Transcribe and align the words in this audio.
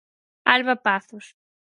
Alba 0.53 0.75
Pazos... 0.85 1.25